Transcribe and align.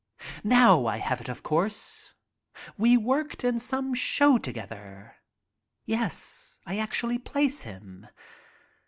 Now 0.43 0.87
I 0.87 0.97
have 0.97 1.21
it, 1.21 1.29
of 1.29 1.43
course; 1.43 2.15
we 2.75 2.97
worked 2.97 3.43
in 3.43 3.59
some 3.59 3.93
show 3.93 4.39
to 4.39 4.51
gether. 4.51 5.17
Yes, 5.85 6.57
I 6.65 6.73
can 6.77 6.81
actually 6.85 7.19
place 7.19 7.61
him. 7.61 8.07